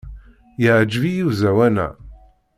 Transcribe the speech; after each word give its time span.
Yeɛjeb-iyi 0.61 1.23
uẓawan-a. 1.27 1.87